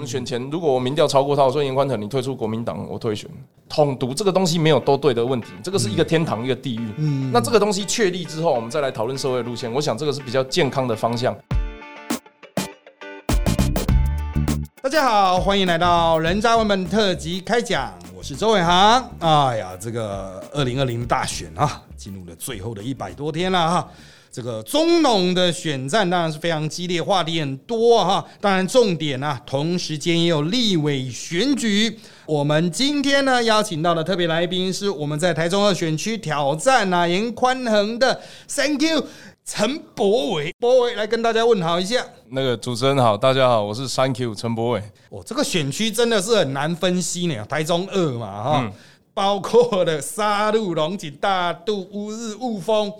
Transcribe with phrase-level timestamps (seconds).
[0.00, 3.28] 们选前，如果我民调超过他，我说严宽腾你退出国民党，我退选。
[3.68, 6.88] 统独这个东西没有都对的问题，这个是一个天堂一个地狱。
[6.96, 9.70] 嗯，那这个东西确立之后，我们再来讨论社会路线。
[9.70, 11.36] 我想这个是比较健康的方向。
[14.82, 19.06] 大家好，欢迎来到人渣文本特辑开讲，我是周伟航。
[19.18, 23.88] 哎呀，这个二零二零大选啊，进入了最后的一百多天了哈。
[24.32, 28.24] 这个中农的选战当然是非常激烈，话题很多哈。
[28.40, 31.98] 当然重点呢，同时间也有立委选举。
[32.26, 39.04] 我们今天呢邀请到的特别来宾是我们在台中二选区挑战啊严宽恒的，Thank you，
[39.44, 42.06] 陈博伟，博伟来跟大家问好一下。
[42.28, 44.82] 那个主持人好，大家好，我是 Thank you 陈博伟。
[45.08, 48.72] 哦，这个选区真的是很难分析呢，台中二嘛哈，
[49.12, 52.92] 包括了沙鹿、龙井、大肚、乌日、雾峰。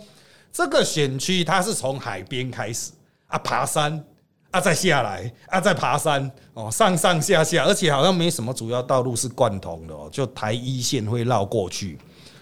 [0.52, 2.90] 这个选区它是从海边开始
[3.26, 4.04] 啊，爬山
[4.50, 11.98] 啊，再下来啊，再爬山哦，上上下下，而且好像没什么主要道路是贯通的哦，就台一线会绕过去，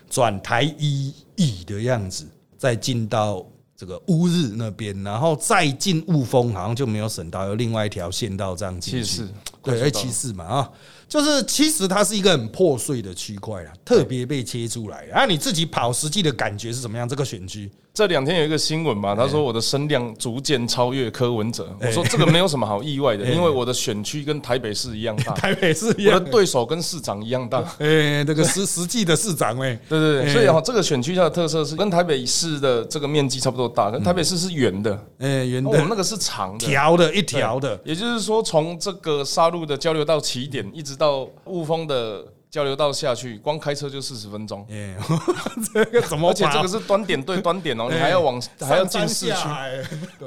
[0.09, 9.25] 转台一乙的样子，再进到这个乌日那边，然后再进雾峰，好像就没有省道，有另外一条线道这样进去。
[9.63, 10.71] 对，二，七四嘛啊。
[11.09, 15.07] 就是其实它是一个很破碎的区块啦，特别被切出来。
[15.13, 17.09] 啊，你自己跑实际的感觉是怎么样？
[17.09, 21.69] 这个选区这两天有一个新闻嘛，他说我的声量逐渐超越柯文哲。
[21.81, 27.59] 我说这个没有什么好意外的，因为我的选区跟台北市一样大， 台北市一样，我的对手跟市长一样大。
[27.79, 40.95] 哎，这个实实际的市长哎，对对对，所以哈，这个选区它的特色是跟台北市的这个面积差不多大，跟台北市是圆的，哎，圆的，我们那个是长的，条的一条的，也就是说从这个沙鹿的交流到起点一直。
[40.99, 44.67] 到雾峰的交流道下去，光开车就四十分钟。
[45.73, 46.31] 这个怎么？
[46.31, 49.35] 而且这个是端点对端点哦， 你还要往还要进市区。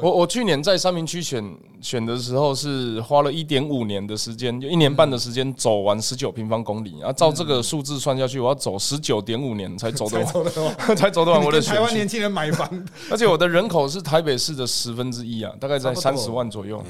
[0.01, 1.43] 我我去年在三明区选
[1.81, 7.01] 选的时候，是花了一点五年的时间，就一年半的时间走完十九平方公里。
[7.01, 12.69] 啊，照这个数字算下去，我要走十九点五年才走得完，才走得完我的台湾年轻人买房，
[13.09, 16.83] 而且我的人口是台北市的十分之一啊，大概在三十万左右。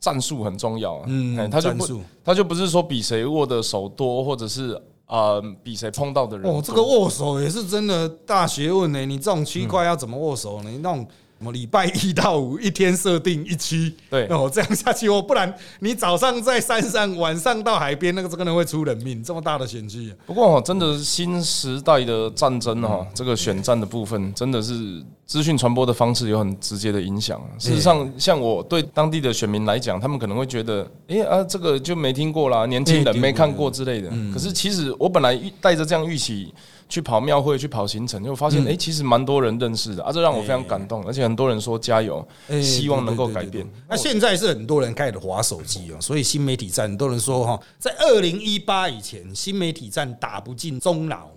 [0.00, 4.77] 战术很重要啊，嗯，他就不，他就不是说比谁握的手多，或者是
[5.08, 6.48] 啊比谁碰到的人。
[6.48, 9.04] 哦，这个握手也是真的大学问呢。
[9.04, 10.70] 你这种区块要怎么握手呢？
[10.80, 11.04] 那种
[11.38, 19.22] 什么礼拜一到五一天设定一期，对，哦，这样下去哦，不然你早上在山上，晚上到海边，那个这个人会出人命。
[19.22, 25.02] 这么大的选区，不过哦，真的是新时代的战争哈，这个选战的部分真的是。
[25.28, 27.38] 资讯传播的方式有很直接的影响。
[27.58, 34.08] 事实上，像我对当地的选民来讲，他们可能会觉得，哎啊，这个就没听过啦，年轻人没看过之类的。
[34.32, 36.50] 可是，其实我本来带着这样预期
[36.88, 41.04] 去跑庙会、去跑行程，就发现，哎，其实蛮多人认识的啊，这让我非常感动。
[41.04, 42.26] 而且很多人说加油，
[42.62, 43.66] 希望能够改变。
[43.88, 51.28] 那现在是很多人开始划手机哦，所以新媒体站，很多人说哈，在二零一八以前，新媒体站打不进中老。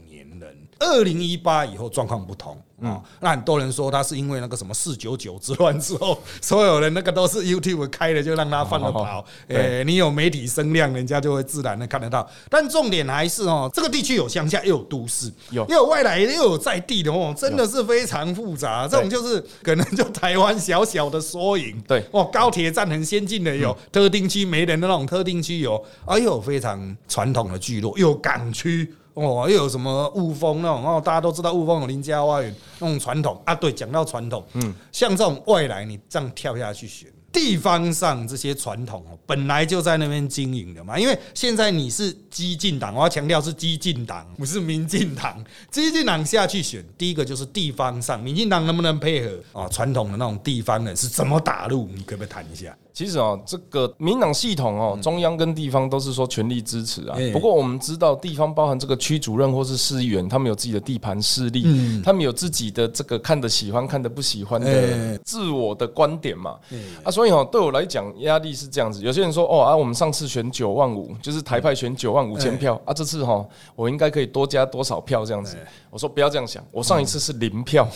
[0.81, 9.23] 二零一八以后状况不同啊，那很多人说他是因为那个什么四九九之乱之后，所有人那个都是 YouTube 开的，就让他放了跑。
[9.49, 12.27] 诶，你有媒体声量，人家就会自然的看得到。
[12.49, 18.87] 但重点还是哦，这个地区有乡下，又有都市，有又有外来，又有在地的哦，真的是非常复杂。
[18.87, 21.79] 这种就是可能就台湾小小的缩影。
[21.87, 28.91] 对哦，高铁站很先进的有，特定区没人的那种特定区有，哎呦，非常传统的聚落，有港区。
[29.13, 30.85] 哦，又有什么雾峰那种？
[30.85, 33.53] 哦，大家都知道雾峰有林家花园那种传统啊。
[33.53, 37.11] 对，讲到传统，嗯，像这种外来，你这样跳下去选。
[37.33, 40.99] 地方上这些传统哦，本来就在那边经营的嘛。
[40.99, 45.41] 因为现在你是激进党，我要强调是激进党， 不是民进党。
[45.71, 49.65] 激进党下去选，第一个就是地方上，民进党能不能配合啊？
[49.69, 51.87] 传统的那种地方人是怎么打入？
[51.95, 52.77] 你可不可以谈一下？
[52.93, 57.17] 其实哦，这个民党系统哦，中央跟地方都是说全力支持啊。
[57.31, 66.57] 不过我们知道，地方包含这个区主任或是市议员，他们有自己的地盘势力，他们有自己的这个看的喜欢、看的不喜欢的自我的观点嘛。
[67.01, 69.01] 啊，所以哦，对我来讲压力是这样子。
[69.01, 75.55] 有些人说哦啊，我们上次选九万五，就是台派选九万五千票啊，这次哈，我应该可以多加多少票这样子。
[75.89, 77.87] 我说不要这样想，我上一次是零票，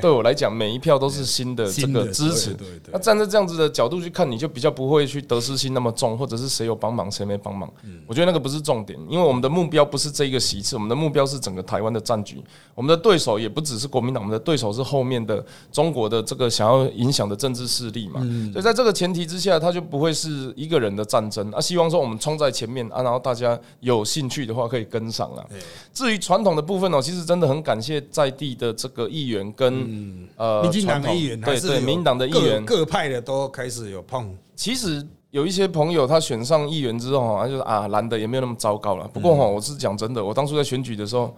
[0.00, 2.56] 对我来讲每一票都是新的这个支持。
[2.92, 4.19] 那站在这样子的角度去看。
[4.20, 7.70] 看你就比较不会去得失心那么重，或者是谁有帮忙谁没帮忙。
[8.06, 12.42] 我觉得那个不是重点，因为我们的目标不是这一个席次，我们的目标是整个台湾的战局。
[12.74, 18.20] 我们的对手也不只是国民党，我们的对手是后面的中国的这个想要影响的政治势力嘛。
[18.52, 21.50] 所以在这个前提之下，他就不会是一个人的战争。
[21.52, 25.46] 啊，希望说我们冲在前面啊，然后大家有兴趣的话可以跟上啊。
[25.94, 34.04] 至于传统的部分哦，其实真的很感谢在地的这个议员跟呃民进党的议员，对对，民进党的议员各派的都开始有。
[34.10, 39.06] 碰，其实有一些朋友他选上议员之后，他就是啊蓝的也没有那么糟糕了。
[39.08, 41.34] 不过哈，我是讲真的，我当初在选举的时候。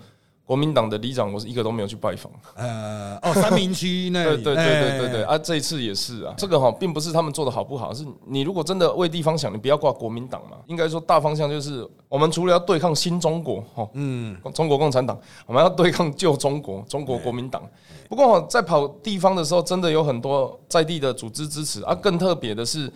[0.53, 2.31] 国民党的里长，我是一个都没有去拜访。
[2.57, 6.35] 呃，哦，三明区那 对对对对对对啊，这一次也是啊。
[6.37, 10.59] 这个哈，并不是他们做的好不好，是你如果真的为地方想，你不要挂国民党嘛。
[10.67, 17.63] 应该说大方向就是，我们除了要对抗新中国哈，嗯，中国共产党，我们要对抗旧中国，中国国民党。
[18.11, 21.95] 不过在跑地方的时候，真的有很多在地的组织支持啊。
[21.95, 22.93] 更特别的是，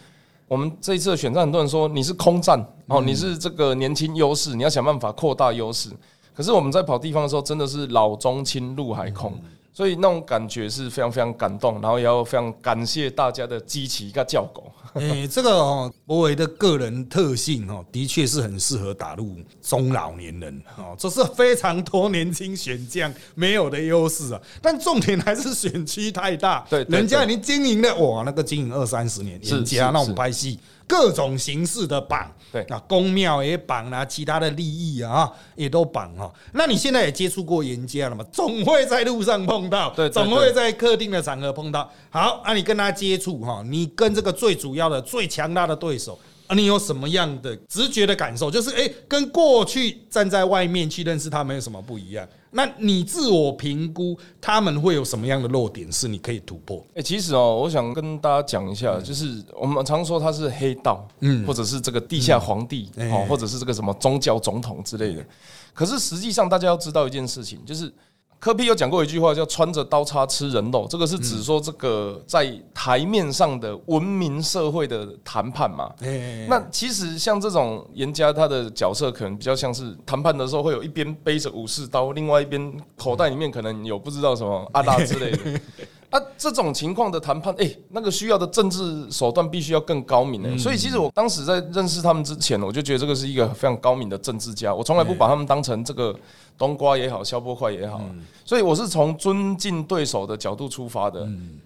[0.47, 5.89] 我们这一次的选战，很多人说你是空战哦，你是这个年轻优势，你要想办法扩大优势。
[6.37, 9.33] 可是我们在跑地方的时候，真的是老中青陆海空，
[9.73, 14.71] 所以那种感觉是非常非常感动，然后也要非常感谢大家的激起一个叫狗。
[14.97, 24.41] 哎，这个哦，博维的个人特性哦，的确是很适合打入中老年人哦，这是非常多年轻选将没有的优势啊。
[24.63, 30.59] 但重点还是选区太大，对，人家已经经营了哇，那个经营二三十年，人家那种拍戏。
[30.87, 36.33] 各种形式的绑，对，那公庙也绑啊，其他的利益啊，也都绑哈。
[36.53, 38.25] 那你现在也接触过严家了嘛？
[38.33, 41.91] 总会在路上碰到，对，总会在特定的场合碰到。
[42.11, 46.19] 好，那你跟他接触哈，你跟这个最主要的、最强大的对手。
[46.47, 48.49] 啊，你有什么样的直觉的感受？
[48.49, 52.25] 就是哎，跟过去站在外面去认识他们有什么不一样？
[52.57, 56.83] 那你自我评估他们会有什么样的弱点是你可以突破？
[56.95, 65.25] 哎，其实哦，我想跟大家讲一下，就是我们常说他是黑道，嗯，或者是这个地下皇帝，哦，或者是这个什么宗教总统之类的。
[65.75, 67.93] 可是实际上，大家要知道一件事情，就是。
[68.39, 75.91] 科比有讲过一句话，叫“穿着刀叉吃人肉”，这个是指说这个在台面上的文明社会的谈判嘛。
[76.49, 85.61] 那其实像这种严家，他的角色可能比较像是谈判的时候，会有一边背着武士刀，另外一边口袋里面可能有不知道什么阿达之类的。
[86.11, 90.57] 啊，这种情况的谈判，哎，那个需要的政治手段必须要更高明的。
[90.59, 94.75] 所以其实我当时在认识他们之前，我就觉得这个是一个非常高明的政治家。
[94.75, 96.15] 我从来不把他们当成这个。
[96.59, 98.01] 冬瓜也好，消波块也好，
[98.43, 101.21] 所以我是从尊敬对手的角度出发的。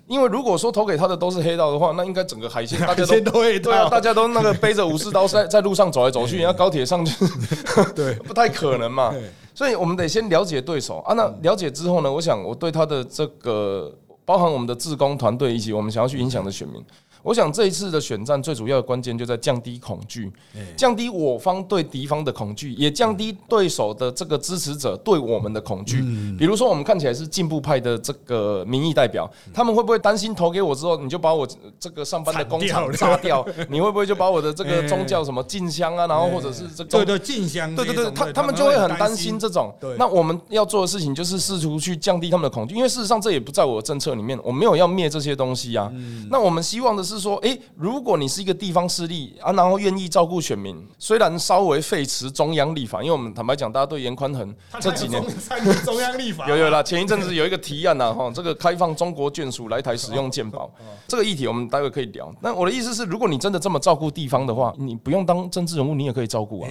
[0.09, 7.13] 因为如果说投给他的都是黑道的话，那应该整个海鲜 大家都对啊，大家都那个背着武士刀 在在路上走来走去，人家高铁上就
[7.95, 9.15] 对，不太可能嘛。
[9.55, 11.15] 所以我们得先了解对手啊。
[11.15, 13.95] 那了解之后呢，我想我对他的这个，
[14.31, 16.81] 包含我们的志工团队以及我们想要去影响的选民。
[17.23, 20.31] 我想这一次的选战最主要的关键就在降低恐惧，
[20.77, 26.01] 降低我方对敌方的恐惧，也降低对手的这个支持者对我们的恐惧。
[26.39, 31.47] 比如说，我们看起来是进步派的这个民意代表，他们会不会担心投给我之后，你就把我
[31.79, 33.47] 这个上班的工厂炸掉？
[33.69, 36.07] 你会不会就把我的这个宗教什么进香啊？
[36.07, 39.73] 然后或者是这对对进香，对对对，他他们就会很担心这种。
[39.99, 45.91] 那我们要做的事情就是试图去降低他们的恐惧，因为事实上这也不在我的政策里面，我没有要灭这些东西啊。
[46.31, 47.59] 那我们希望的是说，哎。
[47.77, 55.23] 如果你是一个地方势力啊，然后愿意照顾选民，虽然稍微废弛中央立法，因为我们坦白讲，大家对严宽恒这几年
[55.85, 56.83] 中央立法有有啦。
[56.83, 60.71] 前一阵子有一个提案呐，哈，这个开放中国眷属来台使用健保
[61.09, 62.31] 这个议题，我们待会可以聊。
[62.43, 66.69] 那我的意思是，如果你真的这么照顾地方的话，你不用当政治人物，你也可以照顾啊。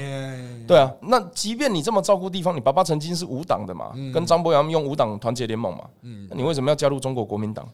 [0.67, 7.67] 对啊，那即便你这么照顾地方，你爸爸曾经是无党的嘛，跟张博洋用无党团结联盟嘛，嗯，那你为什么要加入中国国民党？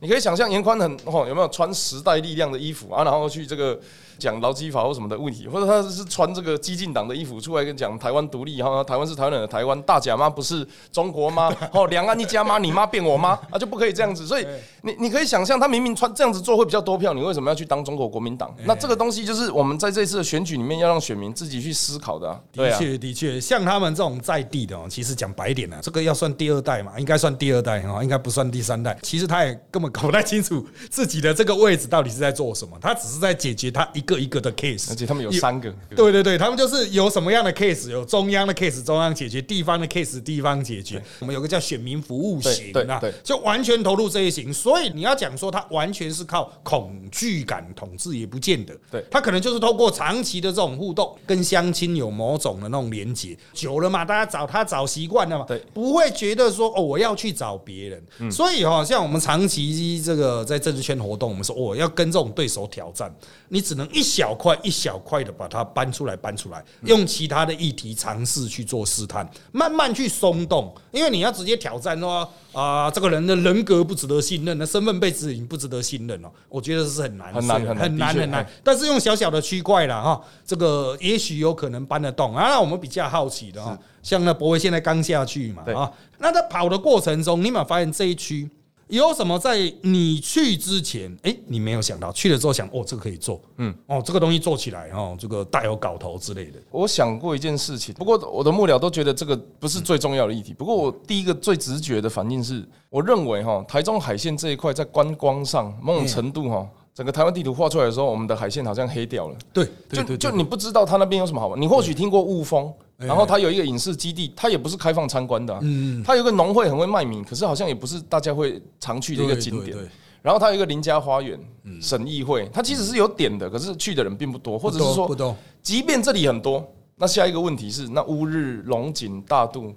[0.00, 3.02] 你可以想象严宽很哦，有没有穿时代带力量的衣服啊？
[3.04, 3.80] 然后去这个。
[4.22, 11.52] 讲劳基法或什么的问题，或者他是穿这个激进党的衣服出来跟讲台湾独立哈，台湾是台湾人的台湾，大甲妈不是中国吗？
[11.74, 14.26] 哦，两岸一家妈，你妈变我妈啊，就不可以这样子。
[14.26, 14.46] 所以
[14.82, 18.54] 你你可以想象，他明明穿这样子做会比较多票，你为什么要去当中国国民党？
[18.64, 22.40] 那这个东西就是我们在这次的选举里面要让选民自己去思考的。
[22.52, 28.96] 的确，的确，像他们这种在地的，其实讲白点呢，这个要算第二代嘛，应该算第二代哈，应该不算第三代。
[29.02, 34.90] 其实他也根本搞不太清楚自己的这个位置到底是在做什么，他只是在解决他一个一个的 case。
[34.90, 41.02] 而且他们有三个，对对对，他们就是有什么样的 case，有中央的 case，中央解决；地方的 case，地方解决。
[41.20, 44.52] 我们有个叫选民服务型啊，就完全投入这一型。
[44.52, 48.74] 所以你要讲说他完全是靠恐惧感统治，也不见得。
[48.90, 58.30] 对，他可能就是透过长期的这种互动，跟乡亲有某种的那种连接，久了嘛，大家找他找习惯了嘛，对，不会觉得说哦，我要去找别人。
[58.30, 63.14] 所以哈，像我们长期这个在政治圈活动，我们说我要跟这种对手挑战，
[63.48, 64.72] 你只能一小块一。
[64.72, 70.74] 小块的把它搬出来，搬出来，用其他的议题尝试去做试探，慢慢去松动。
[70.90, 78.44] 因为你要直接挑战说啊，这个人的人格不值得信任，那身份被指引不值得信任了，我觉得是很难，很难，很难，很难。
[78.64, 82.48] 但是用小小的区块了哈，这个也许有可能搬得动啊。
[82.48, 88.50] 那我们比较好奇的哈，像那博威现在刚下去嘛啊，那在跑的过程中，你有没有发现这一区？
[88.98, 96.60] 有什么在你去之前，哎，你没有想到，去了之后想，哦，这个可以做，嗯，哦，这个东西做起来，哦，这个大有搞头之类的。
[96.70, 100.52] 我想过一件事情，不过我的幕僚都觉得这个不是最重要的议题。
[100.52, 106.68] 不过我第一个最直觉的反应是，我认为哈，台中海线这一块在观光上某种程度哈。
[106.94, 109.36] 整个台湾地图画出来的时候，我们的海线好像黑掉了。
[109.50, 111.58] 对，就就你不知道它那边有什么好玩。
[111.58, 112.70] 你或许听过雾峰，
[113.06, 115.58] 然后它有一个影视基地，它也不是开放参观的。
[115.62, 119.76] 嗯它有个农会很会卖米，可是好像也不是大家会常去的一个景点。
[120.22, 121.38] 然后它有一个林家花园，
[121.80, 126.64] 省议会，它其实是有点的，可是去的人并不多，或者是说，即便这里很多，
[126.96, 129.74] 那下一个问题是，那乌日、龙井、大渡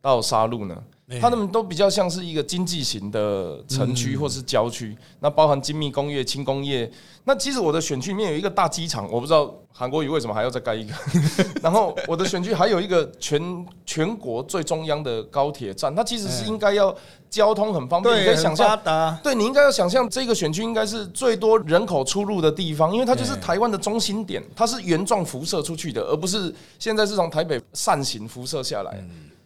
[0.00, 0.76] 到沙鹿呢？
[1.20, 6.90] 它们都比较像是一个经济型的城区或是郊区，那包含精密工业、轻工业。
[7.24, 10.94] 那其实我的选区里面有一个大机场，我不知道韩国瑜为什么还要再盖一个。
[11.62, 16.94] 然后我的选区还有一个全全国最中央的高铁站，它其实是应该要
[17.28, 18.20] 交通很方便。
[18.20, 29.04] 你可以想象，对你应该要想象这个选区应该是最多人口出入的地方，因为它就是台湾的中心点，它是原状辐射出去的，而不是现在是从台北扇形辐射下来。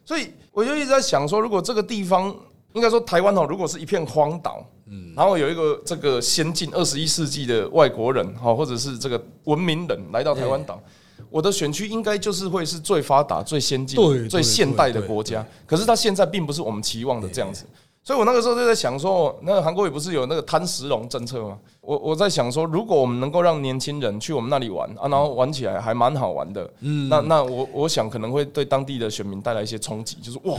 [0.08, 2.34] 所以我就一直在想说，如果这个地方
[2.72, 10.80] 应该说台湾哦，如果是一片荒岛，嗯，然后有一个这个先进二十一世纪的外国人哈，或者是这个文明人来到台湾岛，
[11.28, 13.98] 我的选区应该就是会是最发达、最先进、
[14.30, 15.46] 最现代的国家。
[15.66, 17.66] 可是它现在并不是我们期望的这样子。
[18.08, 21.58] 所以我那个时候就在想说，那个韩国也不是有那个贪食龙政策吗？
[21.82, 30.58] 我我在想说，如果我们能够让年轻人去我们那里玩啊，然后玩起来还蛮好玩的，嗯，那那我我想可能会对当地的选民带来一些冲击，就是哇。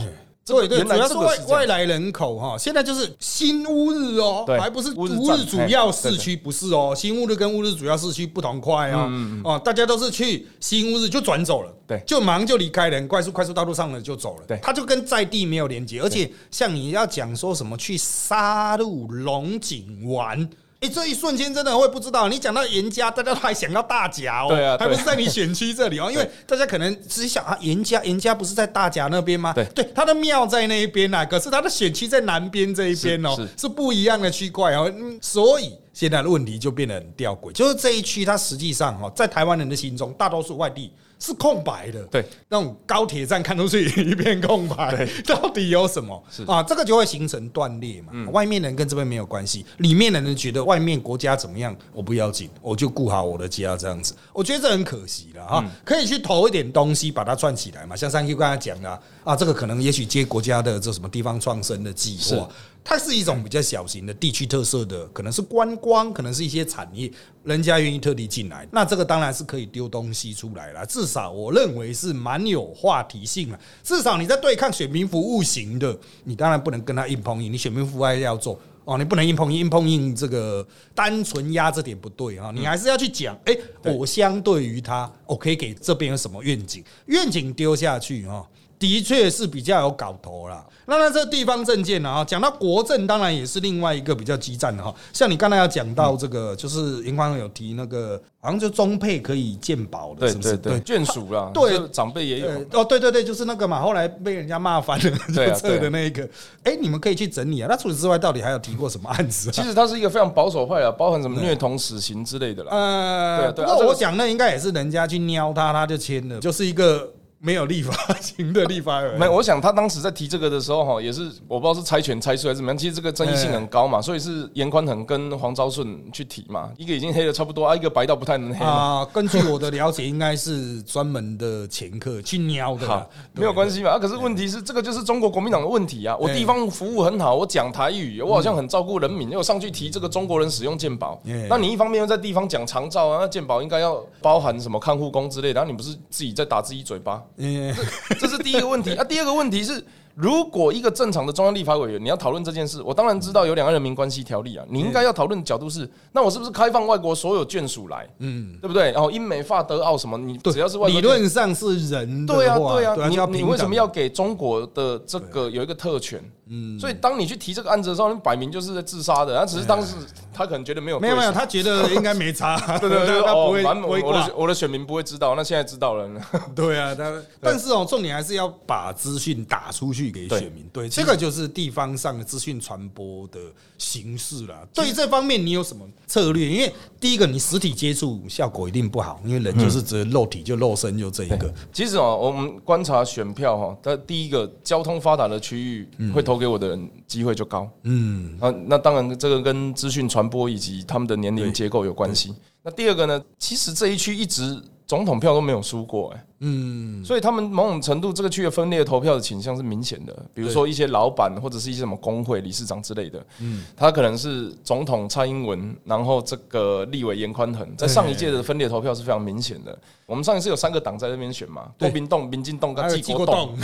[0.50, 9.10] 对对，主要是外外来人口哈，现在就是新乌日哦，还不是乌日主要市区，不是哦，新乌日跟乌日主要市区不同块啊，
[9.44, 20.48] 哦，大家都是去新乌日就转走了，对，就忙就离开了，快速快速道路上了就走了，对，他就跟在地没有连接，而且像你要讲说什么去杀鹿龙井玩。
[20.80, 22.26] 哎，这一瞬间真的会不知道。
[22.26, 29.52] 你讲到严家，大家都还想到大甲哦，对啊，还不是在你选区这里哦，因为大家可能只想啊，严家严家不是在大甲那边吗？
[29.52, 40.90] 对，对，他的庙在那一边呐，可是他的选区在南边这一边哦，是不一样的区块哦，所以现在的问题就变得很吊诡，就是这一区它实际上哈，在台湾人的心中，大多数外地。
[41.20, 46.20] 是空白的，对，那种高铁站看出去一片空白， 到底有什么？
[46.30, 48.12] 是啊，这个就会形成断裂嘛。
[48.32, 54.14] 外面人跟这边没有关系，里面的人觉得外面国家怎么样，我不要紧，我就顾好我的家这样子。
[54.32, 57.94] 我觉得这很可惜了哈，可以去投一点东西把它串起来嘛。
[57.94, 62.48] 像上期刚才讲的啊，这个可能也许接国家的这什么地方创生的计划。
[62.82, 67.10] 它是一种比较小型的地区特色的，可能是观光，可能是一些产业，
[67.44, 70.84] 人家愿意特地进来，那这个当然是可以丢东西出来了。
[70.86, 73.60] 至少我认为是蛮有话题性了。
[73.82, 88.44] 至少你在对抗选民服务型的，你当然不能跟他硬碰硬，你选民服务还要做哦，你不能硬碰硬，硬碰硬这个单纯压这点不对啊，你还是要去讲，哎，我相对于他，我可以给这边有什么愿景，愿景丢下去哈。
[88.80, 90.64] 的确是比较有搞头啦。
[90.86, 92.08] 那那这地方政见呢？
[92.10, 94.92] 啊，讲到国政，当然也是另外一个比较激战的哈。
[95.12, 100.56] 像你刚才要讲到这个，就是银光有提那个，好像就中配可以鉴宝的，是不是？
[100.56, 102.48] 对眷属啦，对长辈也有。
[102.72, 106.26] 哦，对对对，就是那个嘛，后来被人家骂翻了 就撤的那一个。
[106.64, 107.68] 哎，你们可以去整理啊。
[107.70, 109.50] 那除此之外，到底还有提过什么案子？
[109.52, 112.72] 其实它是一个非常保守派啊，包含什么虐童、死刑之类的啦。
[112.72, 117.08] 呃，不过我讲那应该也是人家去撩他，他就签了，就是一个。
[117.42, 122.76] 没有立法型的立法人，没，我想他当时在提这个的时候，哈，也是我不知道是猜拳猜出来怎么样。
[122.76, 129.06] 其实这个争议性很高嘛，所以是严宽恒跟黄昭顺去提嘛，一个已经黑的差不多啊，一个白到不太能黑啊。
[129.06, 133.92] 根据我的了解，应该是专门的前客去 瞄的，没有关系嘛。
[133.92, 136.14] 啊，可是问题是这个就是中国国民党的问题啊。
[136.18, 141.18] 我地方服务很好，我讲台语，我好像很照顾人民，又上去提这个中国人使用健保。
[141.48, 147.22] 那你一方面又在地方讲长照啊，那健保应该要包含什么看护工之类的，然后你不是自己在打自己嘴巴？
[147.36, 147.74] 嗯，
[148.18, 149.04] 这是第一个问题啊。
[149.04, 149.82] 第二个问题是，
[150.14, 154.64] 如果一个正常的中央立法委员，你要讨论这件事，我当然知道有两岸人民关系条例啊。
[154.68, 158.08] 你应该要讨论的角度是，那我是不是开放外国所有眷属来？
[158.18, 158.90] 嗯，对不对？
[158.92, 166.22] 然后英美法德澳什么，你只要是外理论上是人，对啊，对啊，你你为什么要给中国的这个有一个特权？
[166.52, 169.38] 嗯，所以当你去提这个案子的时候，你摆明就是在自杀的。
[169.38, 169.94] 他只是当时
[170.34, 173.64] 他可能觉得没有没有没有，他觉得应该没差， 对对对，他不会
[174.02, 176.10] 我的我的选民不会知道，那现在知道了。
[176.56, 180.64] 对啊，他 但是哦，重点还是要把资讯打出去给选民。
[180.72, 183.40] 对，这个就是地方上的资讯传播的
[183.76, 184.64] 形式了。
[184.72, 186.48] 对这方面你有什么策略？
[186.48, 191.52] 因为第一个，你实体接触效果一定不好，因为人就是只肉体就肉身就这一个。
[191.72, 197.68] 其实哦，我们观察选票哈，它第一个交通发达的区域会投给我的人机会就高。
[197.82, 202.32] 嗯，啊，那当然这个跟资讯传播以及他们的年龄结构有关系。
[202.62, 204.62] 那第二个呢，其实这一区一直。
[204.90, 210.26] 总统票都没有输过，哎，嗯，所以他们某种程度这个区域分裂投票的倾向是明显的。
[210.34, 219.78] 比如说一些老板或者是一些什么工会理事长之类的，嗯，他可能是总统蔡英文，然后这个立委严宽恒，在上一届的分裂投票是非常明显的。
[220.06, 223.56] 我们上一次有三个党在那边选嘛，国民动、民进动跟基国动。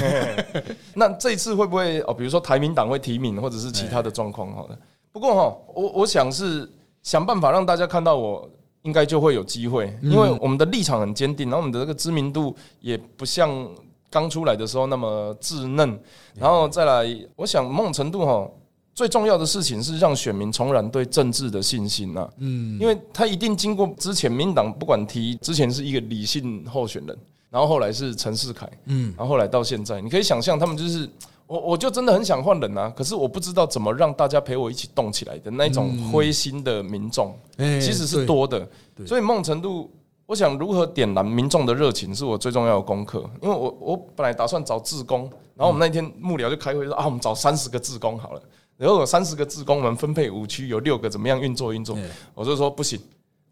[0.95, 2.14] 那这一次会不会哦？
[2.14, 4.54] 比如说台民党会提名，或者是其他的状况？
[4.54, 4.78] 好的，
[5.11, 6.71] 不过哈，我我想是
[7.02, 8.49] 想办法让大家看到我。
[8.87, 13.69] 应该就会有机会，因为我们的立场很坚定，然后我们的这个知名度也不像
[14.09, 15.99] 刚出来的时候那么稚嫩，
[16.35, 18.49] 然后再来，我想某种程度哈，
[18.95, 22.28] 最重要的事情是让选民重燃对政治的信心呐。
[22.38, 27.19] 嗯，因为他一定经过之前民党不管提之前是一个理性候选人，
[27.50, 31.11] 然后后来是陈世凯，嗯，然后后来到现在，你可以想象他们就是。
[31.47, 38.69] 我我就真的很想换人啊，可是我不知道怎么让大家陪我一起动起来的那种灰心的民众，其实是多的。
[39.07, 39.91] 所以某种程度，
[40.26, 43.29] 我想如何点燃民众的热情，是我最重要的功课。
[43.41, 48.43] 因为我我本来打算找志工，然后我们那天幕僚就开会说啊，我们找三十个志工好了，
[48.76, 51.97] 然后有三十个志工，我们分配五区，有六个怎么样运作运作，
[52.35, 53.00] 我就说不行。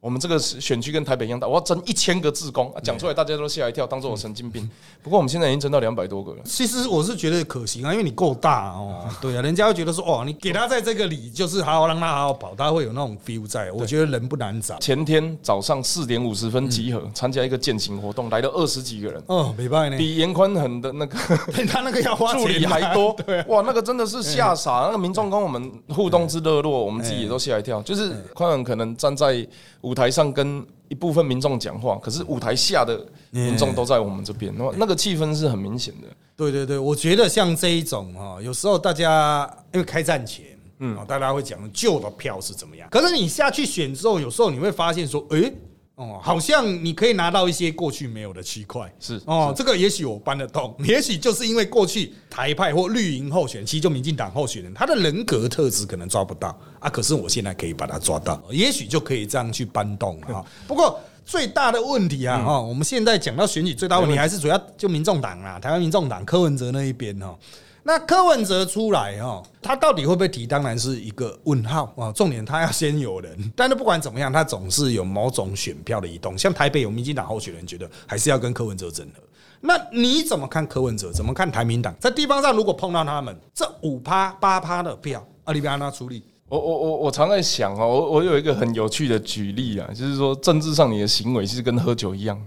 [0.04, 4.68] 我们这个选区跟台北一样大，我要争一千个自工，讲出来大家都吓一跳，当做我神经病。
[5.02, 6.38] 不过我们现在已经争到两百多个了。
[6.44, 9.08] 其实我是觉得可行啊，因为你够大哦。
[9.18, 13.72] 对啊，人家会觉得说，哦，你给他在这个里，就是好好让他好好跑，他会有那种 feel 在。
[13.72, 14.78] 我觉得人不难找。
[14.78, 19.22] 前天早上四点五十分集合，参加一个践行活动，来了二十几个人。
[19.28, 21.16] 哦，没办法呢，比严宽恒的那个
[21.66, 23.16] 他那个要花助理还多。
[23.24, 24.82] 对，哇，那个真的是吓傻。
[24.84, 27.80] 那个民众跟我们互动之热络，我们自己也都吓一跳。
[27.80, 29.46] 就是宽恒可能站在
[29.84, 30.66] 舞台上跟。
[30.86, 36.06] 一部分民众讲话，可是舞台下的民众都在我们这边，那那个气氛是很明显的。
[36.36, 40.44] 对对对，我觉得像这一种哈，有时候大家因为开战前，
[40.80, 45.50] 嗯，大家会讲旧的票是怎么样，可是你下去选之后，有时候你会发现说，哎。
[45.96, 60.44] 哦，好像你可以拿到一些过去没有的区块，是哦，这个也许我搬得动， 也许就是因为过去台派或绿营候选，其实就民进党候选人，他的人格特质可能抓不到啊，可是我现在可以把他抓到，也许就可以这样去搬动啊。
[60.66, 67.38] 不过最大的问题啊，哈，我们现在讲到选举最大问题还是主要就民众党啊，台湾民众党柯文哲那一边哈。
[67.86, 70.46] 那柯文哲出来哈，他到底会不会提？
[70.46, 72.10] 当然是一个问号啊。
[72.12, 76.36] 重点他要先有人， 但是不管怎么样，他总是有某种选票的移动。
[76.36, 79.22] 像台北有民进党候选人，觉得还是要跟柯文哲整合。
[79.60, 81.12] 那你怎么看柯文哲？
[81.12, 81.94] 怎么看台民党？
[82.00, 86.22] 在地方上如果碰到他们这五趴八趴的票，阿里边他处理？
[86.48, 92.40] 我我我我常在想哦，我我有一个很有趣的举例啊，就是说政治上你的行为其实跟喝酒一样。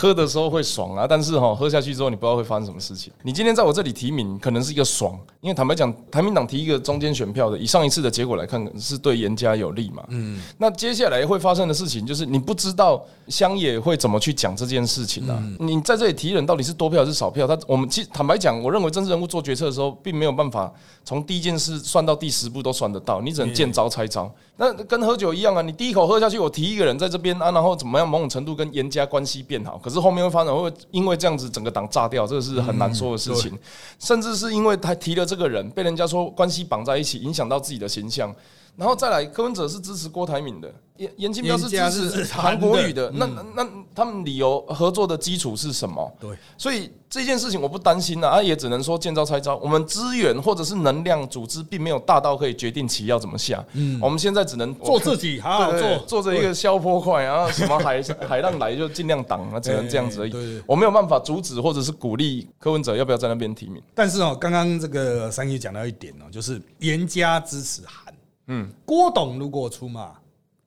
[0.00, 3.12] 喝的时候会爽啊，但是哈，喝下去之后你不知道会发生什么事情。
[3.22, 10.02] 你今天在我这里提名，可能是一个爽，因为坦白讲，台民党提一个中间选票的，以上一次的结果来看，是对严家有利嘛。
[10.08, 15.38] 嗯，那接下来会发生的事情就是，你不知道乡野会怎么去讲这件事情啊。
[15.58, 17.46] 你在这里提人到底是多票还是少票？
[17.46, 20.72] 他我们其实坦白讲，我认为政治人物做决策的时候，并没有办法
[21.04, 24.32] 从第一件事算到第十步都算得到，你只能见招拆招。
[24.56, 29.78] 那跟喝酒一样啊，你第一口喝下去，我提一个人在这边啊，然后怎么样，某种程度跟严家关系变好。
[29.82, 33.58] 可是后面会发展会因为这样子整个党炸掉，这个是很难说的事情。
[33.98, 38.34] 甚至是因为他提了这个人，被人家说关系绑在一起，影响到自己的形象。
[38.76, 43.10] 然后再来，柯文哲是支持郭台铭的，严严金彪是支持韩国语的。
[43.10, 46.10] 那那他们理由合作的基础是什么？
[46.18, 49.56] 对，所以这件事情我不担心啊，也只能说见招拆招。
[49.56, 53.62] 我们资源或者是能量组织并没有大到可以决定棋要怎么下。
[53.74, 60.62] 嗯，我们现在只能做自己，好好做，做着一个消波块，然 后什么海海浪来就尽量挡，那只能这样子而已。
[60.66, 63.82] 我没有办法阻止或者是鼓励柯文哲要不要在那边提名。
[63.94, 68.09] 但是哦，刚刚这个三爷讲到一点哦，就是严家支持韩。
[68.52, 70.12] 嗯，郭董如果出马，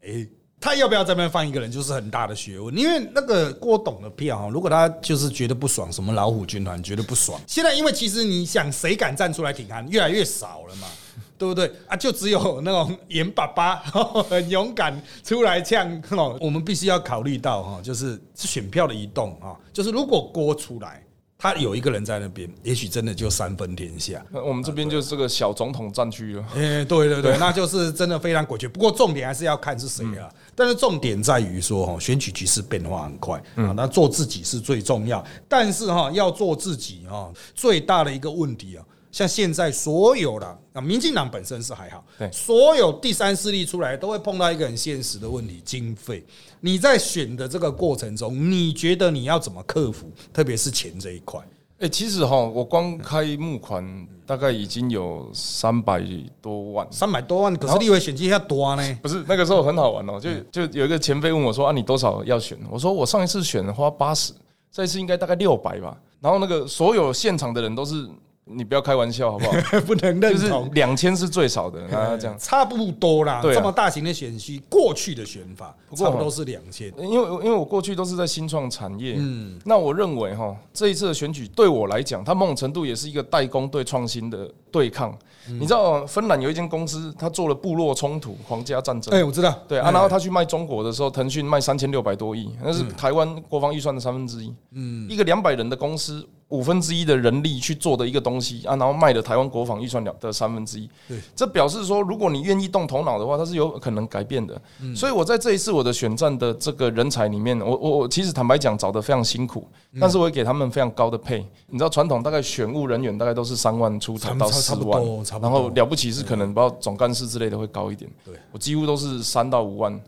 [0.05, 0.25] 哎，
[0.57, 2.73] 他要不要这边放一个人，就是很大的学问。
[2.77, 7.37] 因为那个郭董的票哈，如果他就是觉得不爽，什么老虎军团觉得不爽。
[7.45, 10.87] 现在因为其实你想，谁敢站出来挺韩，越来越少了嘛，
[11.37, 11.97] 对不对啊？
[11.97, 13.75] 就只有那种严爸爸
[14.29, 16.37] 很勇敢出来呛哦。
[16.39, 21.03] 我们必须要考虑到哈，就是选票的移动啊，就是如果郭出来。
[21.43, 24.25] 他有一个人在那边，也许真的就三分天下。
[24.31, 26.45] 我们这边就是这个小总统战区了。
[26.55, 28.69] 哎，对对对，那就是真的非常诡谲。
[28.69, 30.31] 不过重点还是要看是谁啊。
[30.55, 35.21] 但是重点在于说，哈，选举局势变化很快啊，那做自己是最重要。
[35.49, 38.85] 但是哈，要做自己啊，最大的一个问题啊。
[39.13, 46.25] 像现在所有的啊，民进党本身是还好，对，所有第三势力出来都会碰到一个很现实的问题：经费。
[46.59, 50.11] 你在选的这个过程中，你觉得你要怎么克服？
[50.33, 51.39] 特别是钱这一块。
[51.77, 56.03] 哎，其实哈，我光开募款大概已经有三百
[56.41, 58.99] 多万，三百多万，可是立委选举要多呢？
[59.03, 64.33] 不是，那个时候很好玩哦，就就有一个前辈问我说：“啊，你多少要选？”我说：“我上一次选花八十，
[64.71, 68.09] 这一次应该大概六百吧。”然后那个所有现场的人都是。
[68.45, 69.51] 你不要开玩笑好不好？
[69.87, 73.41] 不能认同，两千是最少的，啊，这样差不多啦。
[73.41, 76.93] 这么大型的选区，过去的选法差不多是两千。
[76.99, 85.17] 因为因为我过去都是在新创产业，嗯，那我认为哈，这一次的选举对我来讲，它某种程度也是一个代工对创新的对抗。
[85.47, 89.13] 你知道芬兰有一间公司，他做了部落冲突、皇家战争。
[89.13, 89.57] 哎，我知道。
[89.67, 94.53] 对啊，然后他去卖中国的时候，腾讯卖三千六百多亿，那是台湾国防预算的三分之一。
[94.71, 96.25] 嗯，一个两百人的公司。
[96.53, 100.87] 五分之一的人力去做的一个东西啊，然后卖了台湾国防预算了的三分之一。
[101.07, 104.61] 对，这表示说，如果你愿意动头脑的话，它是有可能改变的。
[104.95, 109.67] 所以我在这一次我的选战的这个人才里面，我我我其实坦白讲找的非常辛苦，
[109.99, 111.43] 但是我也给他们非常高的配。
[111.67, 115.01] 你知道传统大概选务人员大概都是三万出头到四万，
[115.41, 118.09] 然后了不起是可能包括总干事之类的会高一点。
[118.23, 119.99] 对我几乎都是三到五万。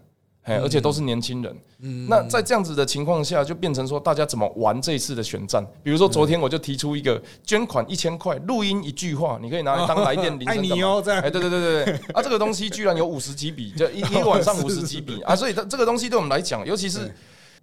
[0.45, 1.55] 哎，而且都是年轻人。
[1.79, 5.65] 嗯，那在这样子的情况下，就变成说，大家怎么玩这一次的选战？
[5.83, 10.47] 比如说，昨天我就提出一个捐款一千块，录音一句话，你可以拿来当来电铃声。
[10.55, 11.21] 爱你哦，这样。
[11.21, 11.93] 哎，对对对对对。
[12.13, 15.35] 啊，这个东西居然有五十几笔，就一 一个晚上五十几笔啊！
[15.35, 17.13] 所以，这这个东西对我们来讲，尤其是。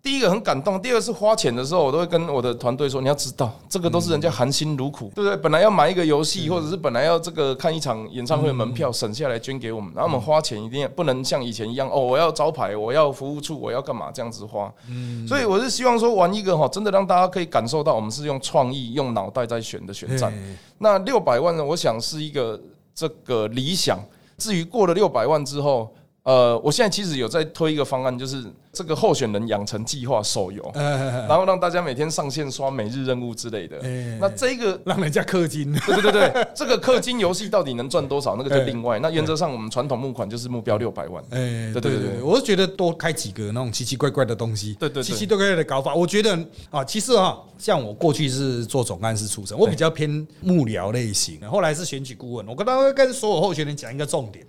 [0.03, 5.37] 第一个很感动，第二个是花钱的时候，我都会跟我的团队说：你要知道，这个都是人家含辛茹苦，对不对？
[5.37, 9.93] 本来要买一个游戏，或者是本来要这个看一场演唱会门票，省下来捐给我们。
[9.95, 14.73] 然后我们花钱一定不能像以前一样哦，我要招牌，我要服务处，我要干嘛这样子花。
[14.91, 20.33] 嗯，所以我是希望说玩一个哈，真的让大家可以感受到我们是用创意、用脑袋在选的选战。
[20.79, 21.65] 那六百万呢？
[21.65, 22.61] 我想是一个
[22.93, 24.01] 这个理想。
[24.37, 25.95] 至于过了六百万之后。
[26.24, 33.76] 呃，我现在其实有在推一个方案，就是这个候选人养成计划手游， 然后让大家每天上线刷每日任务之类的。
[34.20, 38.37] 那这个让人家氪金， 对对对对，这个氪金游戏到底能赚多少？
[38.37, 39.00] 那个就另外。
[39.00, 41.20] 那原则上，我们传统募款就是目标六百万。
[41.30, 45.92] 哎，对对对，我是觉得多开几个那种奇奇怪怪的东西，对对，奇奇怪怪的搞法。
[45.92, 46.38] 我觉得
[46.70, 50.08] 啊，其实啊，像我过去是做总干事出身，我比较偏
[50.40, 52.46] 幕僚类型，后来是选举顾问。
[52.46, 54.46] 我跟大家跟所有候选人讲一个重点。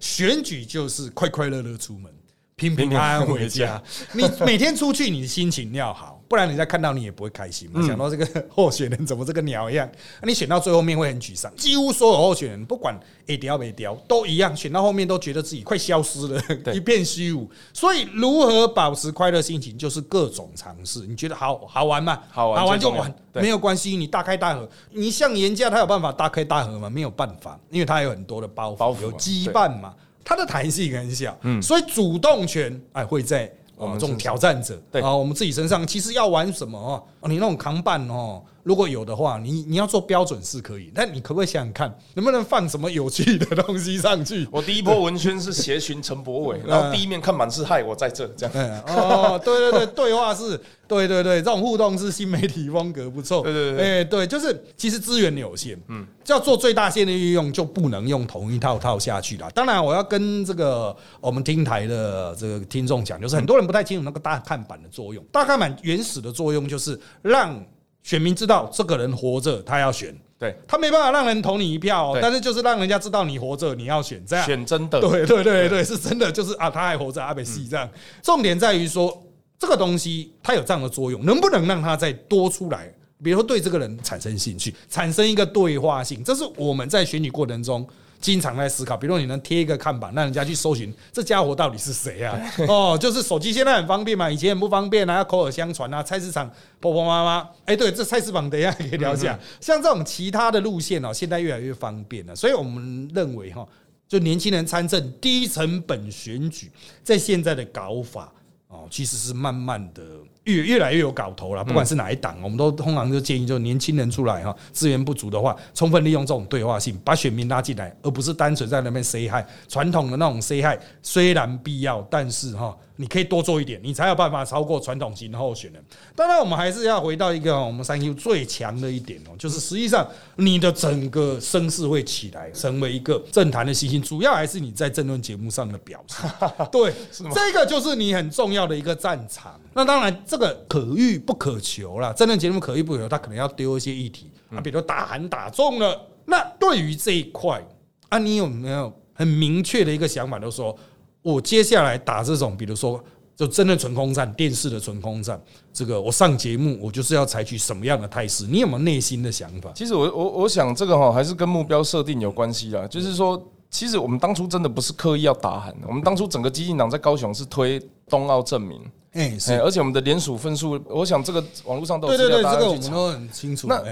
[0.00, 2.12] 选举就是快快乐乐出门，
[2.56, 3.82] 平平安安回家。
[4.14, 7.70] 你每天出去，你的心情要好，不然人家看到你也不会开心。
[7.86, 9.86] 想到这个候选人怎么这个鸟一样，
[10.22, 11.54] 你选到最后面会很沮丧。
[11.54, 16.42] 几乎所有候选人，不管 A 雕没雕，都一样，选到后面都觉得自己快消失了，
[16.72, 17.46] 一片虚无。
[17.74, 21.00] 所以，如何保持快乐心情，就是各种尝试。
[21.00, 22.18] 你觉得好好玩吗？
[22.30, 23.98] 好玩，好玩就玩，没有关系。
[23.98, 26.88] 你大开大合，你像严家，他有办法大开大合吗？
[26.88, 29.92] 没有办法，因为他有很多的包袱，有羁绊嘛。
[30.26, 35.86] 它的弹性很小，嗯，所以主动权哎会在我们这种挑战者啊，我们自己身上。
[35.86, 37.28] 其实要玩什么哦？
[37.28, 38.42] 你那种扛板哦。
[38.64, 44.44] 如果有的话，你你要做标准是可以，但你可不可以想想看，能不能放什么有趣的东西上去？
[44.50, 48.82] 我第一波文宣是协寻陈柏伟， 然后第一面看满是害，我在这这样。
[48.88, 53.42] 哦，对对对，对话是，对对对，这种互动是新媒体风格，不错。
[53.42, 59.50] 对对对，哎对，就是其实资源有限，嗯，要做最大限的运用，就不能用同一套套下去了。
[59.50, 65.24] 当然，我要跟这个我们听台的这个听众讲，就是很多人不太清楚那个大看板的作用。
[65.32, 67.64] 大看板原始的作用就是让。
[68.02, 77.90] 选民知道这个人活着，他要选，对他没办法让人投你一票，但是就是让人家知道你活着，你要选这样，选真的，对对对对，是真的，就是啊，他还活着，阿北西这样。
[78.22, 79.25] 重点在于说，
[79.58, 82.92] 这个东西它有这样的作用，能不能让它再多出来？
[83.22, 87.86] 比如说对这个人产生兴趣，产生一个对话性，这是我们在选举过程中。
[88.18, 92.36] 经常在思考，比如说你能贴一个看板，让人家去搜寻这家伙到底是谁啊？
[92.66, 96.02] 哦，就是手机现在很方便嘛，以前很不方便啊，要口耳相传啊。
[96.02, 99.38] 菜市场婆婆妈妈，哎，对，这菜市场等一下可以聊一下。
[99.60, 103.64] 像这种其他的路线哦，现在越来越方便了，所以我们认为哈，
[104.08, 106.70] 就年轻人参政低成本选举，
[107.04, 108.32] 在现在的搞法
[108.68, 119.44] 哦，其实是慢慢的越越来越有搞头了，不管是哪一党，我们都通常就建议，就年轻人出来哈，资源不足的话，充分利用这种对话性，把选民拉进来，而不是单纯在那边 say hi。
[119.68, 122.76] 传统的那种 say hi 虽然必要，但是哈。
[122.98, 125.84] 你可以多做一点，你才有办法超过传统型的候选人。
[126.14, 134.00] 当然，我们还是要回到一个我们三 U 最强的一点哦，就是实际上你的整个声势会起来，成为一个政坛的新星。
[134.00, 136.26] 主要还是你在政论节目上的表现。
[136.72, 136.90] 对，
[137.34, 139.60] 这个就是你很重要的一个战场。
[139.74, 146.00] 那当然，这个可遇不可求啦，真人节目可遇不可求，他可能要丢一些议题啊，比如打喊打中了。
[146.26, 147.64] 那对于这一块
[148.08, 150.76] 啊，你有没有很明确的一个想法，就说？
[151.22, 153.02] 我接下来打这种，比如说，
[153.34, 158.46] 就真的纯空战，电视的纯空战，这个我上节目，我就是要采取什么样的态势？
[158.46, 159.72] 你有没有内心的想法？
[159.74, 162.86] 其实我我我想这个哈，还是跟目标设定有关系啦。
[162.86, 163.36] 就是说，
[163.76, 168.80] 其实我们当初真的不是刻意要打喊，我们当初整个激进党在高雄是推冬奥证明。
[169.12, 173.68] 哎，是，而且我们的联署分数，我想这个网络上都有资料，大家去查，都很清楚。
[173.68, 173.82] 那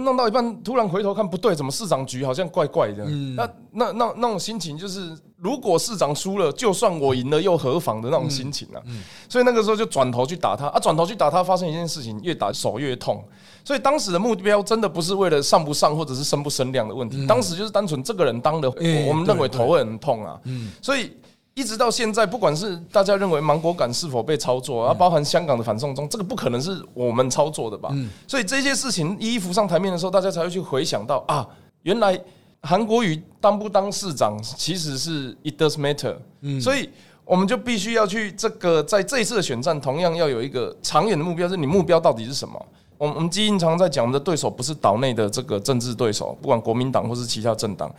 [0.00, 3.04] 弄到一半，突然回头看，不对，怎么市长局好像怪怪的？
[3.36, 8.82] 那那那那种心情，就是如果市长输了，就算我赢了又何妨的那种心情啊。
[9.28, 13.22] 所以那个时候就转头去打他啊，转头去打他，发生一件事情，越打手越痛。
[13.68, 18.70] 所以当时的目标真的不是为了上不上或者是升不升量的问题，当时就是单纯这个人当的，
[19.06, 20.40] 我们认为头会很痛啊。
[20.80, 21.12] 所以。
[21.54, 27.92] 一直到现在，不管是大家认为芒果感是否被操作，啊，包含香港的反送中，这个不可能是我们操作的吧？
[28.28, 31.44] 所以这些事情一一浮上台面的时候，大家才会去回想到啊，
[31.82, 32.16] 原来
[32.62, 36.14] 韩国瑜当不当市长其实是 it does matter。
[36.60, 36.88] 所以
[37.24, 42.66] 我们就必须要去这个在这一次的选战，同样要有一个长远的目标，是你目标到底是什么？
[42.98, 47.90] 我们我们基因常在讲，我们的对手不是岛内的这个政治对手，不管国民党或是其他政党。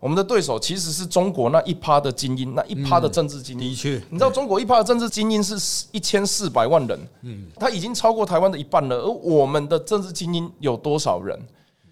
[0.00, 3.68] 我们的对手其实是中国那一趴的精英，那一趴的政治精英。
[3.70, 8.96] 的确，你知道中国一趴的政治精英是一千四百万人，嗯，他已经超过台湾的一半了。
[8.96, 11.36] 而我们的政治精英有多少人？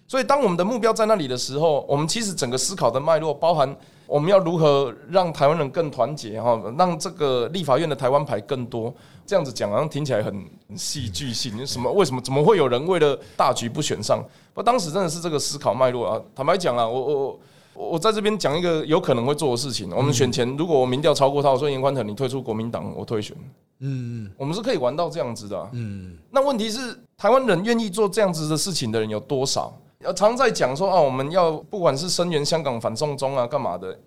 [0.07, 3.75] 所以，当我们的目标在那里的时候，我们其实整个思考的脉络包含
[4.07, 8.93] 我们要如何让台湾人更团结哈，让这个立法院的台湾牌更多。
[9.25, 11.91] 这样子讲好像听起来很戏剧性，什么？
[11.91, 12.21] 为什么？
[12.21, 14.23] 怎么会有人为了大局不选上？
[14.53, 16.21] 不，当时真的是这个思考脉络啊。
[16.33, 17.39] 坦白讲啊，我我。
[17.79, 19.93] 我在这边讲一个有可能会做的事情。
[19.95, 23.37] 我们选前，如果我民调超过他，我说严宽腾，你退出国民党，我退选。
[23.81, 25.69] 嗯，我们是可以玩到这样子的。
[25.73, 29.71] 嗯，那问题是台湾人愿意做这样子的事情的人有多少？
[30.03, 33.97] 要常在讲说啊，我们要不管是声援香港反送中啊，干嘛的？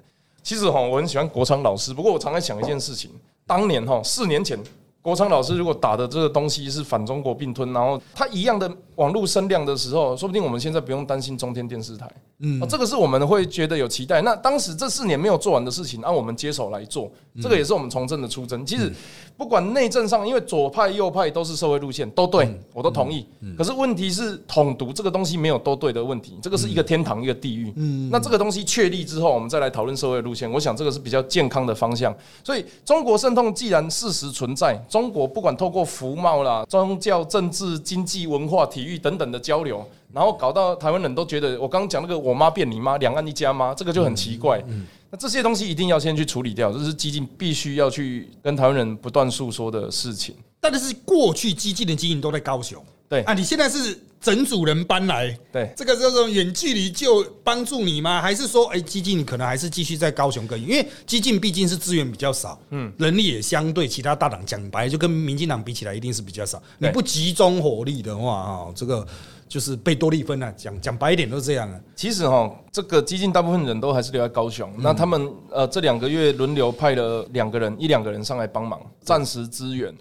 [0.43, 3.11] 其实哈，我很喜欢国昌老师，不过我常在想一件事情，
[3.47, 4.59] 当年哈，四年前。
[5.03, 8.71] 国昌老师如果打的这个东西是反中国并吞，然后他一样的
[9.01, 12.07] 网络声量的时候，说不定我们现在不用担心中天电视台。
[12.41, 14.21] 嗯，这个是我们会觉得有期待。
[14.21, 17.11] 那当时这四年没有做完的事情，按我们接手来做，
[17.43, 18.65] 这个也是我们从政的出征。
[18.65, 18.93] 其实
[19.39, 23.27] 不管内政上，因为左派右派都是社会路线，都对我都同意。
[23.57, 27.73] 可是问题是统独这个东西没有都对的问题，这个是一个天堂一个地狱。
[27.77, 32.15] 嗯，那这个东西确立之后，我们再来讨论社会路线，我想这个是比较健康的方向。
[32.45, 34.79] 所以中国渗透既然事实存在。
[34.89, 44.63] 中国不管透过服贸啦、宗教、政治、经济、文化、体育等等的交流，然后搞到台湾人都觉得，我刚刚讲那个“我妈变你妈”，两岸一家吗，这个就很奇怪。
[45.11, 50.35] 那这些东西一定要先去处理掉，这是激进必须要去跟台湾人不断诉说的事情。
[50.61, 53.99] 但是过去激进的基因都在高雄，对啊，你现在是。
[54.21, 58.21] 整组人搬来，对这个这种远距离就帮助你吗？
[58.21, 60.69] 还是说，哎，激进可能还是继续在高雄耕耘？
[60.69, 66.63] 因为激进毕竟是资源比较少，嗯，人力也相对其他大党讲白，就跟民进党比起来，一定是比较少。
[66.77, 69.07] 你不集中火力的话，啊，这个
[69.49, 70.53] 就是被多利分啊。
[70.55, 71.81] 讲讲白一点都是这样啊。
[71.97, 74.71] 其实哈，这个激进大部分人都还是留在高雄。
[74.81, 79.95] 那他们呃，这两个月轮流派了两个人，一两个人上来帮忙，暂时支援。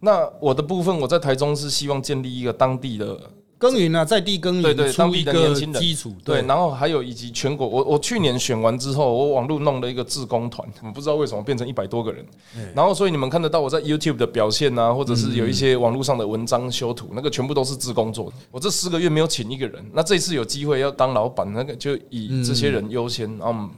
[0.00, 3.18] 那我的部分，我在台中是希望建立一个当地的。
[3.62, 5.80] 耕耘啊，在地耕耘，对对，当地的年轻人。
[5.80, 12.26] 基础，对，然后还有以及全国，我我去年选完之后，我网络弄了一个志工团，我不知道为什么变成一百多个人，
[12.74, 18.32] 然后所以你们看得到我在 YouTube 的表现啊，或者是有一些网络上的文章修图，那个全部都是志工做的。
[18.50, 23.70] 我这四个月没有请一个人，那这次有机会要当老板，那个就以这些人优先，然后。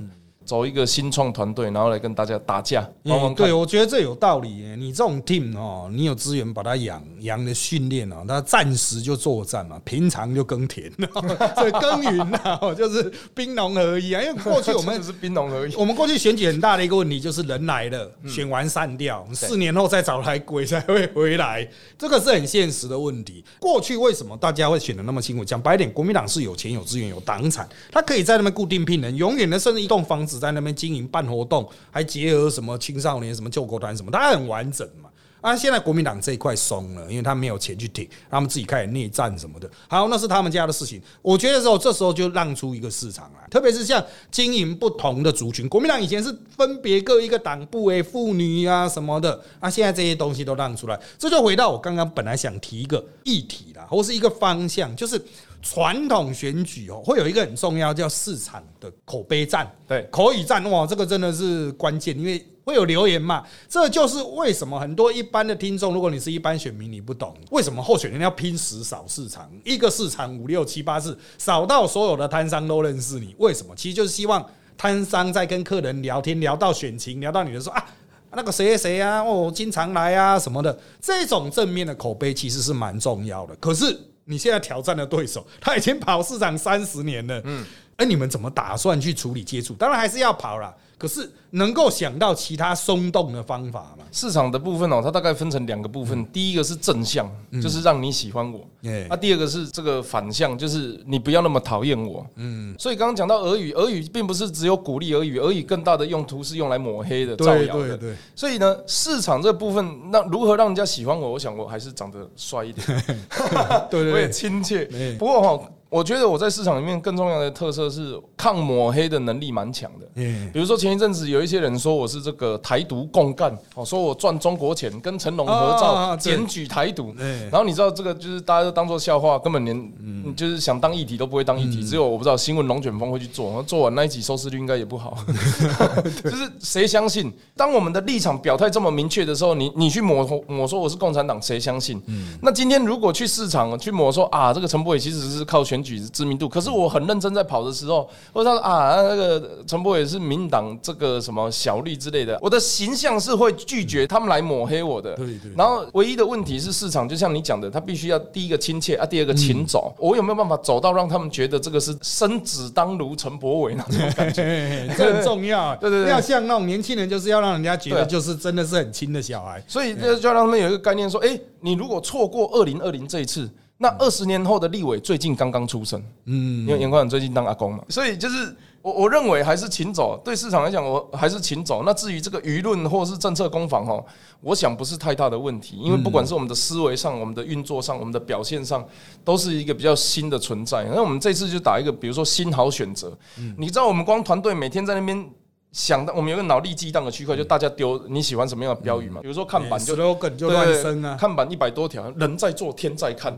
[0.44, 2.86] 走一个新创团队，然后来跟大家打架。
[3.04, 4.48] 嗯，对，我觉得这有道理。
[4.76, 10.92] 你这种 team 哦，你有资源把它养养的训练哦，那暂时就作战嘛，平常就耕田，
[11.56, 14.20] 所以耕耘啊，就是兵农合一啊。
[14.22, 21.66] 因为 过去我们是兵农合一，我们过去选举很大的一个问题就是人来了，选完散掉，四年后再找来鬼才会回来，
[21.98, 23.42] 这个是很现实的问题。
[23.58, 25.44] 过去为什么大家会选的那么辛苦？
[25.44, 30.33] 讲白点，国民党是有钱有资源有党产，他可以在那边固定聘人，永远的甚至一栋房子。
[30.38, 35.10] 在那边经营办活动，还结合什么青少年、什么救国团什么，它很完整嘛。
[35.44, 39.70] 啊，现在国民党这一块松了，因为他没有钱去挺，他们自己开始内战什么的。
[39.86, 40.98] 好，那是他们家的事情。
[41.20, 55.22] 我觉得时候这时候就让出一个市场来，特别是像经营不同的族群，国民党以前是分别各一个党部诶，妇女啊什么的，啊，现在这些东西都让出来，这就回到我刚刚本来想提一个议题啦，或是一个方向，就是。
[55.66, 63.44] 传统选举哦，会有一个很重要叫市场的口碑战，对口语战哇，这个真的是关键，因为会有留言嘛。
[63.68, 73.74] 这就是为什么很多一般的听众，如果你是一般选民，你不懂为什么候选人要拼死扫市场，一个市场五六七八次扫到所有的摊商都认识你，为什么？
[73.76, 74.44] 其实就是希望
[74.76, 77.84] 摊商在跟客人聊天，聊到选情，聊到你的说啊，
[78.32, 83.54] 那个谁谁谁啊，哦，经常来啊什么的，这种正面的口碑其实是蛮重要的。
[83.56, 83.96] 可是。
[84.26, 87.38] 你现在挑战的对手，他已经跑市场三十年了。
[87.44, 87.62] 嗯，
[87.98, 89.74] 哎，你们怎么打算去处理接触？
[89.74, 90.74] 当然还是要跑啦。
[90.96, 94.04] 可是能够想到其他松动的方法吗？
[94.12, 96.24] 市场的部分哦，它大概分成两个部分。
[96.32, 97.28] 第一个是正向，
[97.62, 98.60] 就是让你喜欢我。
[99.08, 102.24] 那第二个是这个反向，就是你不要那么讨厌我。
[102.36, 107.98] 嗯，所以刚刚讲到俄语，俄语并不是只有鼓励俄语，俄语更大的用途是用来抹黑的、造谣的。
[108.34, 111.32] 所以呢，市场这部分，那如何让人家喜欢我？
[111.32, 112.86] 我想我还是长得帅一点，
[113.90, 114.84] 对对，我也亲切。
[115.18, 115.70] 不过哈。
[115.94, 120.06] 我觉得我在市场里面更重要的特色是抗抹黑的能力蛮强的。
[120.16, 127.14] 嗯，比如说前一阵子有一些人说我是这个台独共干，哦，说我赚中国钱，跟成龙合照检举台独。
[127.48, 131.84] 然后你知道这个就是大家都当做笑话，根本连就是想当议题都不会当议题。
[131.84, 135.16] 只有我不知道新闻龙卷风会去做，做完那一集收视率应该也不好。
[136.24, 137.32] 就是谁相信？
[137.56, 142.02] 当我们的立场表态这么明确的时候，你你去抹抹说我是共产党，谁相信？
[142.42, 145.83] 那今天如果去市场去抹说啊，这个陈柏伟其实是靠选。
[145.84, 155.14] 举知名度，可是我很认真在跑的时候，或者他说啊，那个陈柏也是民党这个什么小绿之类的，我的形象是会拒绝他们来抹黑我的。
[155.14, 155.52] 对对。
[155.56, 159.94] 然后唯一的问题是市场，就像你讲的，他必须要第一个亲切啊，第二个勤走。
[159.98, 164.88] 我有没有办法走到让他们觉得这个是生子当如陈柏伟那种感觉？
[164.96, 165.76] 这很重要。
[165.82, 166.10] 对对对。
[166.10, 169.62] 要像那种年轻人，就是要让人家觉得就是真的是很亲的小孩。
[169.68, 173.50] 所以就就让他们有一个概念说，哎，你如果错过二零二零这一次。
[173.84, 181.82] 那二十年后的立委最近刚刚出生，嗯，因为严宽长最近当阿公嘛，所以就是我我认为还是请走，对市场来讲我还是请走。
[181.84, 184.02] 那至于这个舆论或是政策攻防哈，
[184.40, 188.82] 我想不是太大的问题，因为不管是我们的思维上、我们的运作上、我们的表现上，
[189.22, 190.84] 都是一个比较新的存在。
[190.84, 193.12] 那我们这次就打一个，比如说新好选择，
[193.58, 195.30] 你知道我们光团队每天在那边。
[195.74, 199.20] 想到我们有个脑力激荡的区块，就大家丢你喜欢什么样的标语嘛？
[199.20, 199.96] 比如说看板就
[200.36, 203.36] 就乱生啊，看板一百多条，人在做天在看，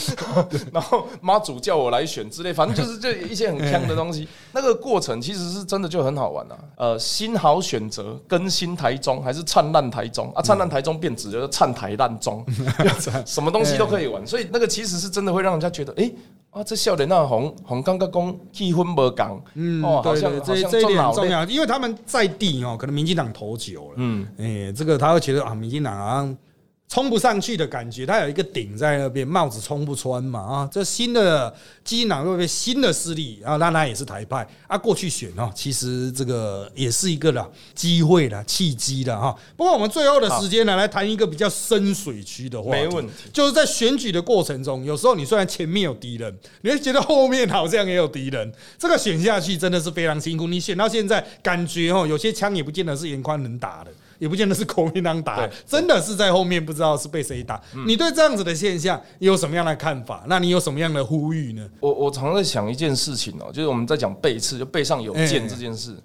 [0.72, 4.26] 然后妈祖叫我来选之类，反正就是这一些很香的东西。
[4.52, 6.58] 那个过程其实是真的就很好玩啊。
[6.76, 10.40] 呃，新好选择更新台中还是灿烂台中啊？
[10.40, 12.42] 灿烂台中变质就是灿台烂中，
[13.26, 14.26] 什么东西都可以玩。
[14.26, 16.10] 所以那个其实是真的会让人家觉得，哎。
[16.56, 26.36] 啊，这笑脸那红红刚刚讲气氛无讲，嗯，哦，好像这这一点很重要，因为他们在地哦，可能民进党投久了，嗯，哎，这个他会觉得啊，民进党好像。
[26.88, 30.68] 冲不上去的感觉，它有一个顶在那边，帽子冲不穿嘛啊！
[30.70, 31.52] 这新的
[31.84, 33.56] 基因党会不会新的势力啊？
[33.56, 39.36] 那那也是台派啊，过去选哦，其实这个也是一个啦机会啦，契机的哈。
[39.56, 50.46] 不过我们最后的时间呢，来谈一个比较深水区的话没问题，就是在选举的过程中，有时候你虽然前面有敌人，你会觉得后面好像也有敌人，这个选下去真的是非常辛苦。
[50.46, 53.90] 你选到现在，感觉哦，有些枪也不见得是严宽能打的。
[54.18, 57.60] 也不见得是国民党打，真的是在后面不知道是被谁打。
[57.86, 60.24] 你对这样子的现象有什么样的看法？
[60.26, 61.68] 那你有什么样的呼吁呢？
[61.80, 65.96] 我我常在想一件事情哦，就是我们在讲背刺，就背上有剑这件事。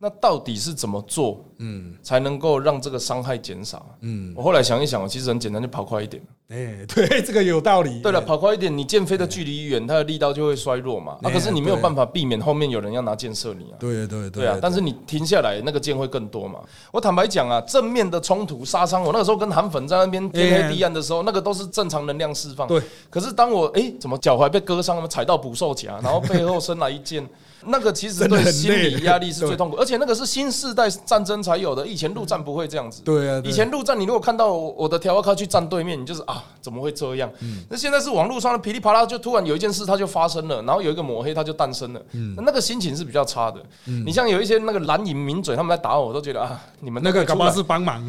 [0.00, 3.84] 那到底是怎么做，嗯，才能够让这个伤害减少？
[4.02, 6.22] 嗯，我后来想一想，其实很简单，就跑快一点。
[6.50, 8.00] 哎，对， 这个有道理。
[8.00, 11.18] 对了，跑快一点，你箭飞的距离远，它的力道就会衰弱嘛。
[11.20, 13.76] 啊，可是你没有办法避免后面有人要拿箭射你啊。
[13.80, 14.56] 对对对啊！
[14.62, 16.60] 但是你停下来，那个箭会更多嘛。
[16.92, 22.68] 我坦白讲啊，正面的冲突杀伤，我那个时候跟韩粉在那边天黑地暗的时候，那个都是正常能量释放。
[22.68, 22.80] 对。
[23.10, 27.28] 可是当我哎，怎么脚踝被割伤了，踩到捕兽夹，然后背后伸来一箭。
[27.66, 33.02] 那个其实对心理压力是最痛苦，而且那个是新世代战争才有的，以前陆战不会这样子。
[33.02, 37.30] 对啊，以前陆战你如果看到我的条卡去站对面，你就是啊，怎么会这样？
[37.68, 42.00] 那现在是网络上的噼里啪啦，就突然有一件事它就发生了，然后有一个抹黑它就诞生了。
[42.12, 43.60] 嗯，那个心情是比较差的。
[44.04, 48.02] 你像有一些那个蓝营名嘴他们在打我，我都觉得啊，你们那个干嘛是帮忙？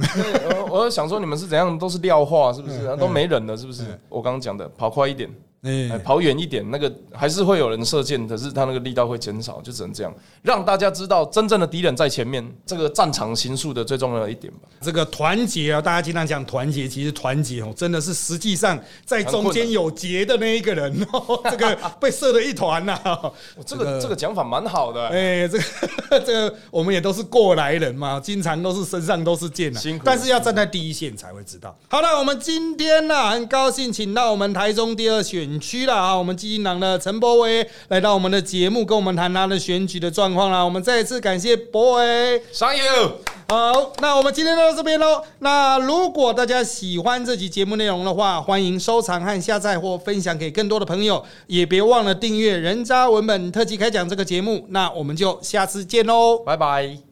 [0.69, 2.95] 我我想说你们是怎样都是料化是不是？
[2.97, 3.83] 都没人了是不是？
[4.09, 5.29] 我刚刚讲的跑快一点。
[5.61, 14.69] 哎，跑远一点，那个还是会有人射箭，可是他那个力道会减少，就只能这样，让大家知道真正的敌人在前面，这个战场行数的最重要的一点吧。
[14.79, 22.97] 这个团结啊，大家经常讲团结，其实团结哦，真的是实际上在中间有结的那一个人哦，这个被射的一团呐。
[23.65, 31.77] 这个这个讲法蛮好的，哎，这个这个我们也都是过来人嘛，经常都是身上都是箭啊，但是要站在第一线才会知道。
[31.89, 35.48] 好了，我们今天呢，很高兴请到我们台中第二选。
[35.49, 36.15] 选区了啊！
[36.15, 40.63] 我们基金党的陈柏威来到我们的节目，跟我们谈他的选举的状况啦。
[40.63, 43.11] 我们再一次感谢柏威，Thank you。
[43.47, 45.23] 好，那我们今天就到这边喽。
[45.39, 54.67] 那如果大家喜欢这集节目内容的话，欢迎收藏和下载或分享给更多的朋友，也别忘了订阅人渣文本特辑开讲这个节目。
[54.69, 57.08] 那我们就下次见喽，拜拜。